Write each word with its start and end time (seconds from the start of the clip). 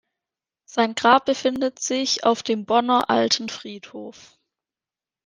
Sein 0.65 0.95
Grab 0.95 1.25
befindet 1.25 1.77
sich 1.77 2.23
auf 2.23 2.41
dem 2.41 2.65
Bonner 2.65 3.11
Alten 3.11 3.49
Friedhof. 3.49 4.35